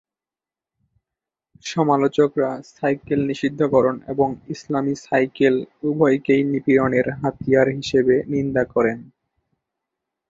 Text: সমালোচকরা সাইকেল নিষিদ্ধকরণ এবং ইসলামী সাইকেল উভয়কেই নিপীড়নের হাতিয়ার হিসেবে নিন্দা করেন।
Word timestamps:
সমালোচকরা 1.65 2.49
সাইকেল 2.71 3.19
নিষিদ্ধকরণ 3.27 3.95
এবং 4.07 4.27
ইসলামী 4.49 4.93
সাইকেল 5.05 5.55
উভয়কেই 5.83 6.41
নিপীড়নের 6.43 7.07
হাতিয়ার 7.19 7.67
হিসেবে 7.77 8.15
নিন্দা 8.27 8.63
করেন। 8.73 8.97